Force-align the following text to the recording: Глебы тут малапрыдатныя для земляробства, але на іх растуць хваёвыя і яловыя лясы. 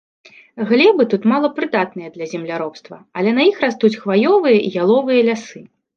Глебы 0.69 1.03
тут 1.11 1.27
малапрыдатныя 1.31 2.09
для 2.15 2.25
земляробства, 2.33 2.97
але 3.19 3.35
на 3.41 3.45
іх 3.51 3.61
растуць 3.65 3.95
хваёвыя 4.05 4.57
і 4.67 4.73
яловыя 4.87 5.21
лясы. 5.29 5.59